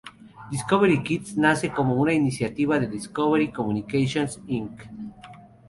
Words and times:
Discovery 0.49 1.03
Kids 1.03 1.37
nace 1.37 1.69
como 1.71 1.93
una 1.93 2.11
iniciativa 2.11 2.79
de 2.79 2.87
"Discovery 2.87 3.51
Communications 3.51 4.39
Inc". 4.47 4.81